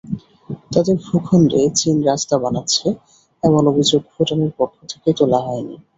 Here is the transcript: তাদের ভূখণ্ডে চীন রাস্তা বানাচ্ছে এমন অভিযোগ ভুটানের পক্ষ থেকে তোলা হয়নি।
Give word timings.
তাদের 0.71 0.95
ভূখণ্ডে 1.05 1.61
চীন 1.79 1.95
রাস্তা 2.03 2.35
বানাচ্ছে 2.43 2.87
এমন 3.43 3.63
অভিযোগ 3.71 4.01
ভুটানের 4.11 4.51
পক্ষ 4.59 4.75
থেকে 4.91 5.09
তোলা 5.17 5.39
হয়নি। 5.45 5.75